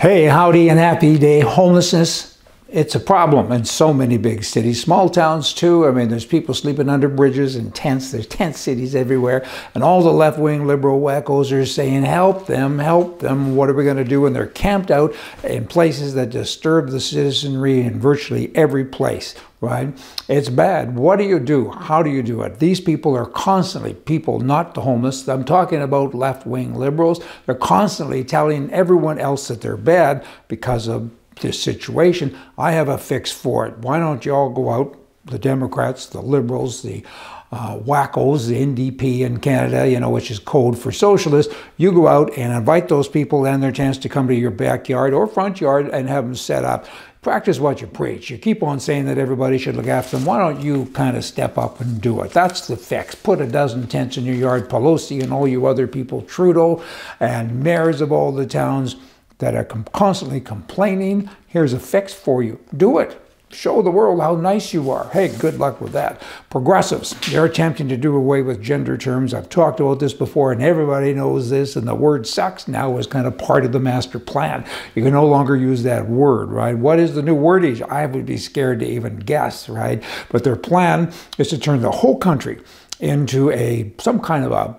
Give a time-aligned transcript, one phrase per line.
[0.00, 1.40] Hey, howdy and happy day.
[1.40, 2.37] Homelessness,
[2.68, 5.86] it's a problem in so many big cities, small towns too.
[5.86, 8.12] I mean, there's people sleeping under bridges and tents.
[8.12, 9.46] There's tent cities everywhere.
[9.74, 13.56] And all the left wing liberal wackos are saying, help them, help them.
[13.56, 14.26] What are we going to do?
[14.26, 19.92] And they're camped out in places that disturb the citizenry in virtually every place right?
[20.28, 20.96] It's bad.
[20.96, 21.70] What do you do?
[21.70, 22.60] How do you do it?
[22.60, 27.56] These people are constantly, people, not the homeless, I'm talking about left wing liberals, they're
[27.56, 31.10] constantly telling everyone else that they're bad because of
[31.40, 32.36] this situation.
[32.56, 33.78] I have a fix for it.
[33.78, 37.04] Why don't you all go out, the Democrats, the liberals, the
[37.50, 42.06] uh, wackos, the NDP in Canada, you know, which is code for socialists, you go
[42.06, 45.60] out and invite those people and their chance to come to your backyard or front
[45.60, 46.86] yard and have them set up
[47.22, 48.30] practice what you preach.
[48.30, 50.24] You keep on saying that everybody should look after them.
[50.24, 52.30] Why don't you kind of step up and do it?
[52.30, 53.14] That's the fix.
[53.14, 54.70] Put a dozen tents in your yard.
[54.70, 56.82] Pelosi and all you other people, Trudeau
[57.20, 58.96] and mayors of all the towns
[59.38, 61.30] that are constantly complaining.
[61.46, 62.60] Here's a fix for you.
[62.76, 63.20] Do it.
[63.50, 65.08] Show the world how nice you are.
[65.08, 66.20] Hey, good luck with that.
[66.50, 69.32] Progressives, they're attempting to do away with gender terms.
[69.32, 71.74] I've talked about this before, and everybody knows this.
[71.74, 74.66] And the word sex now is kind of part of the master plan.
[74.94, 76.76] You can no longer use that word, right?
[76.76, 77.80] What is the new wordage?
[77.88, 80.02] I would be scared to even guess, right?
[80.28, 82.60] But their plan is to turn the whole country
[83.00, 84.76] into a some kind of a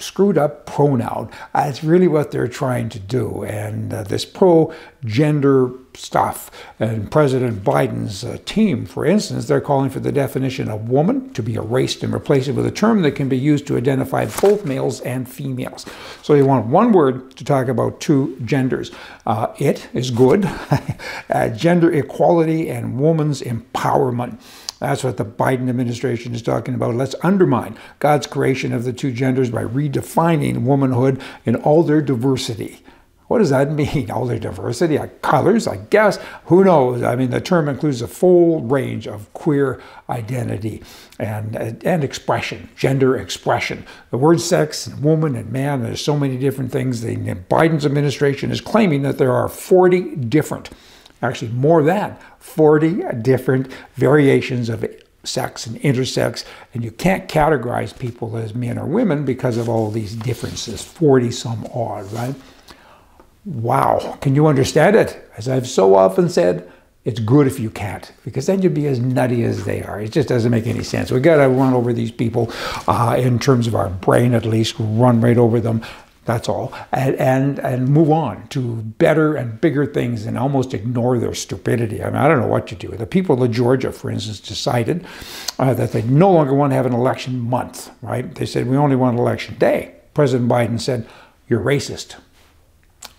[0.00, 1.30] screwed up pronoun.
[1.54, 3.44] Uh, it's really what they're trying to do.
[3.44, 4.72] And uh, this pro
[5.04, 10.88] gender stuff, and President Biden's uh, team, for instance, they're calling for the definition of
[10.88, 13.76] woman to be erased and replace it with a term that can be used to
[13.76, 15.84] identify both males and females.
[16.22, 18.90] So they want one word to talk about two genders.
[19.26, 20.44] Uh, it is good,
[21.30, 24.40] uh, gender equality and woman's empowerment.
[24.80, 26.94] That's what the Biden administration is talking about.
[26.94, 32.82] Let's undermine God's creation of the two genders by redefining womanhood in all their diversity.
[33.28, 34.10] What does that mean?
[34.10, 36.18] All their diversity, like colors, I guess.
[36.46, 37.02] Who knows?
[37.02, 40.82] I mean, the term includes a full range of queer identity
[41.18, 43.86] and, and expression, gender expression.
[44.10, 47.02] The word sex and woman and man, there's so many different things.
[47.02, 50.70] The Biden's administration is claiming that there are 40 different
[51.22, 54.84] actually more than 40 different variations of
[55.24, 59.90] sex and intersex, and you can't categorize people as men or women because of all
[59.90, 62.34] these differences 40 some odd, right?
[63.44, 65.28] Wow, can you understand it?
[65.36, 66.70] As I've so often said,
[67.04, 70.00] it's good if you can't, because then you'd be as nutty as they are.
[70.00, 71.10] It just doesn't make any sense.
[71.10, 72.52] We got to run over these people
[72.86, 75.82] uh, in terms of our brain, at least, run right over them.
[76.30, 76.72] That's all.
[76.92, 82.00] And, and, and move on to better and bigger things and almost ignore their stupidity.
[82.00, 82.86] I mean, I don't know what you do.
[82.86, 85.04] The people of Georgia, for instance, decided
[85.58, 88.32] uh, that they no longer want to have an election month, right?
[88.32, 89.96] They said, we only want election day.
[90.14, 91.04] President Biden said,
[91.48, 92.14] you're racist.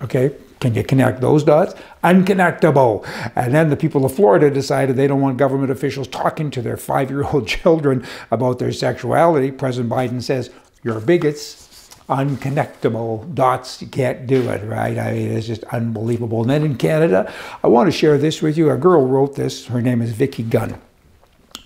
[0.00, 1.74] Okay, can you connect those dots?
[2.02, 3.06] Unconnectable.
[3.36, 6.78] And then the people of Florida decided they don't want government officials talking to their
[6.78, 9.50] five year old children about their sexuality.
[9.50, 10.48] President Biden says,
[10.82, 11.63] You're bigots
[12.08, 13.80] unconnectable dots.
[13.80, 14.98] You can't do it, right?
[14.98, 16.42] I mean, it's just unbelievable.
[16.42, 17.32] And then in Canada,
[17.62, 18.70] I want to share this with you.
[18.70, 19.66] A girl wrote this.
[19.66, 20.80] Her name is Vicky Gunn.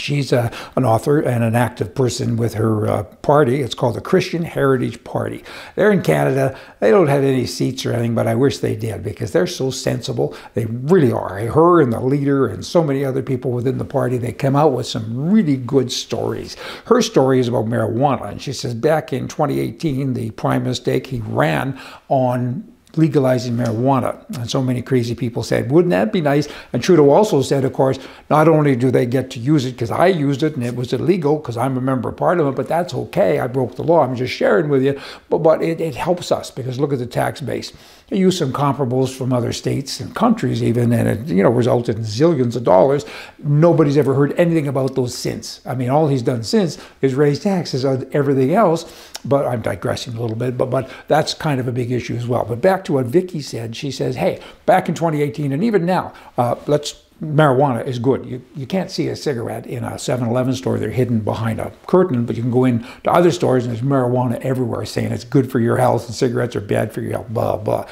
[0.00, 3.62] She's a, an author and an active person with her uh, party.
[3.62, 5.42] It's called the Christian Heritage Party.
[5.74, 6.56] They're in Canada.
[6.78, 9.72] They don't have any seats or anything, but I wish they did because they're so
[9.72, 10.36] sensible.
[10.54, 11.40] They really are.
[11.40, 14.72] Her and the leader and so many other people within the party, they come out
[14.72, 16.56] with some really good stories.
[16.84, 18.30] Her story is about marijuana.
[18.30, 21.76] And she says back in 2018, the prime mistake he ran
[22.08, 24.22] on legalizing marijuana.
[24.36, 26.48] And so many crazy people said, wouldn't that be nice?
[26.72, 27.98] And Trudeau also said, of course,
[28.28, 30.92] not only do they get to use it because I used it and it was
[30.92, 33.38] illegal because I'm a member of parliament, but that's okay.
[33.38, 34.02] I broke the law.
[34.02, 35.00] I'm just sharing with you.
[35.30, 37.72] But, but it, it helps us because look at the tax base.
[38.08, 41.96] They use some comparables from other states and countries even, and it you know resulted
[41.96, 43.04] in zillions of dollars.
[43.38, 45.60] Nobody's ever heard anything about those since.
[45.66, 48.90] I mean, all he's done since is raise taxes on everything else.
[49.24, 52.26] But I'm digressing a little bit, but but that's kind of a big issue as
[52.26, 52.46] well.
[52.46, 56.12] But back to what Vicky said, she says, hey, back in 2018 and even now,
[56.36, 58.24] uh, let's marijuana is good.
[58.24, 60.78] You, you can't see a cigarette in a 7-Eleven store.
[60.78, 63.84] They're hidden behind a curtain, but you can go in to other stores and there's
[63.84, 67.28] marijuana everywhere saying it's good for your health and cigarettes are bad for your health,
[67.28, 67.86] blah, blah.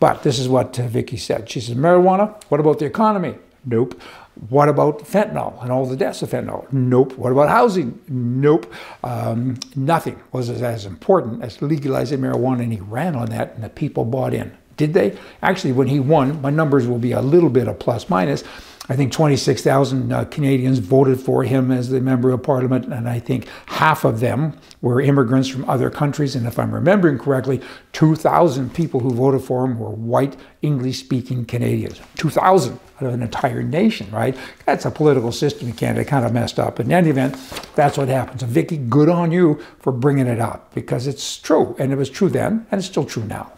[0.00, 1.48] But this is what uh, Vicky said.
[1.48, 3.36] She says, marijuana, what about the economy?
[3.64, 4.00] Nope.
[4.48, 6.70] What about fentanyl and all the deaths of fentanyl?
[6.72, 7.18] Nope.
[7.18, 8.00] What about housing?
[8.08, 8.72] Nope.
[9.04, 13.68] Um, nothing was as important as legalizing marijuana, and he ran on that, and the
[13.68, 14.56] people bought in.
[14.78, 15.18] Did they?
[15.42, 18.42] Actually, when he won, my numbers will be a little bit of plus minus.
[18.88, 23.20] I think 26,000 uh, Canadians voted for him as the member of parliament, and I
[23.20, 26.34] think half of them were immigrants from other countries.
[26.34, 27.60] And if I'm remembering correctly,
[27.92, 32.00] 2,000 people who voted for him were white English speaking Canadians.
[32.16, 34.36] 2,000 out of an entire nation, right?
[34.66, 36.80] That's a political system in Canada kind of messed up.
[36.80, 37.36] In any event,
[37.76, 38.42] that's what happens.
[38.42, 41.76] Vicky, good on you for bringing it up because it's true.
[41.78, 43.52] And it was true then, and it's still true now.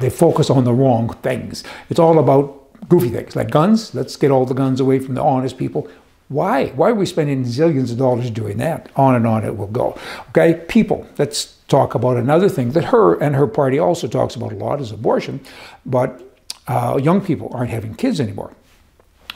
[0.00, 1.62] They focus on the wrong things.
[1.88, 3.94] It's all about goofy things like guns.
[3.94, 5.88] Let's get all the guns away from the honest people.
[6.28, 6.68] Why?
[6.68, 8.90] Why are we spending zillions of dollars doing that?
[8.96, 9.96] On and on it will go.
[10.30, 11.06] Okay, people.
[11.18, 14.80] Let's talk about another thing that her and her party also talks about a lot
[14.80, 15.40] is abortion.
[15.84, 16.22] But
[16.66, 18.52] uh, young people aren't having kids anymore.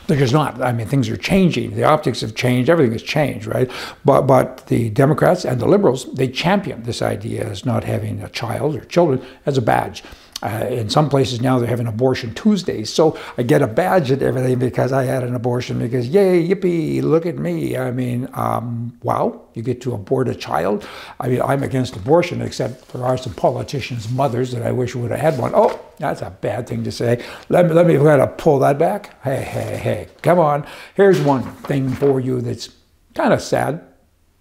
[0.07, 0.61] They're just not.
[0.61, 1.77] I mean, things are changing.
[1.77, 2.69] The optics have changed.
[2.69, 3.71] Everything has changed, right?
[4.05, 8.29] But but the Democrats and the liberals they champion this idea as not having a
[8.29, 10.03] child or children as a badge.
[10.43, 12.93] Uh, in some places now they're having abortion Tuesdays.
[12.93, 17.03] So I get a badge and everything because I had an abortion because yay, yippee,
[17.03, 17.77] look at me.
[17.77, 20.87] I mean, um, wow, you get to abort a child.
[21.19, 25.11] I mean, I'm against abortion, except there are some politicians' mothers that I wish would
[25.11, 25.53] have had one.
[25.55, 27.23] Oh, that's a bad thing to say.
[27.49, 29.23] Let me, let me kind of pull that back.
[29.23, 30.67] Hey, hey, hey, come on.
[30.95, 32.71] Here's one thing for you that's
[33.15, 33.85] kind of sad,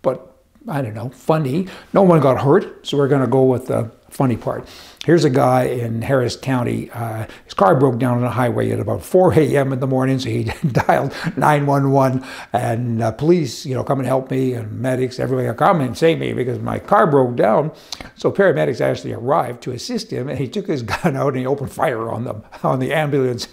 [0.02, 0.38] but
[0.68, 1.68] I don't know, funny.
[1.94, 4.68] No one got hurt, so we're going to go with the funny part.
[5.06, 6.92] Here's a guy in Harris County.
[6.92, 9.72] Uh, his car broke down on the highway at about 4 a.m.
[9.74, 12.24] in the morning, so he dialed 911
[12.54, 16.20] and uh, police, you know, come and help me and medics, everybody come and save
[16.20, 17.72] me because my car broke down.
[18.16, 21.46] So paramedics actually arrived to assist him, and he took his gun out and he
[21.46, 23.46] opened fire on the on the ambulance.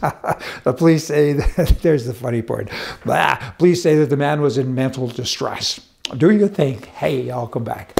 [0.64, 2.70] the police say that, there's the funny part.
[3.04, 5.80] Blah, police say that the man was in mental distress.
[6.16, 6.86] Do you think?
[6.86, 7.98] Hey, I'll come back.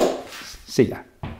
[0.65, 0.99] See ya.